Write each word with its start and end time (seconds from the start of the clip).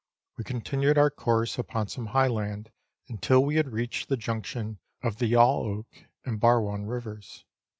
We 0.35 0.43
continued 0.43 0.97
our 0.97 1.11
course 1.11 1.59
upon 1.59 1.89
some 1.89 2.07
high 2.07 2.25
land 2.27 2.71
until 3.07 3.45
we 3.45 3.57
had 3.57 3.71
reached 3.71 4.09
the 4.09 4.17
junction 4.17 4.79
of 5.03 5.17
the 5.17 5.27
Yalloak 5.27 6.07
and 6.25 6.39
Barwon 6.39 6.87
Rivers. 6.87 7.45